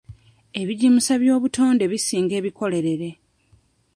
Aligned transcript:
Ebigimusa 0.61 1.13
by'obutonde 1.21 1.83
bisinga 1.91 2.33
ebikolerere. 2.41 3.09